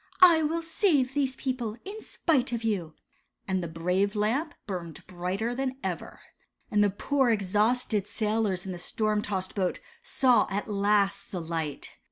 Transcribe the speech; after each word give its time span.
I 0.23 0.41
will 0.41 0.63
save 0.63 1.13
these 1.13 1.35
people, 1.35 1.77
in 1.85 2.01
spite 2.01 2.51
of 2.53 2.63
you," 2.63 2.95
and 3.47 3.61
the 3.61 3.67
brave 3.67 4.15
Lamp 4.15 4.55
burned 4.65 5.05
brighter 5.05 5.53
than 5.53 5.77
ever. 5.83 6.21
And 6.71 6.83
the 6.83 6.89
poor, 6.89 7.29
exhausted 7.29 8.07
sailors 8.07 8.65
in 8.65 8.71
the 8.71 8.79
storm 8.79 9.21
tossed 9.21 9.53
boat 9.53 9.79
saw 10.01 10.47
at 10.49 10.67
last 10.67 11.29
the 11.31 11.39
light. 11.39 11.91